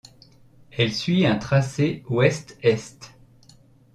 Elle 0.71 0.91
suit 0.93 1.27
un 1.27 1.37
tracé 1.37 2.03
ouest-est. 2.09 3.13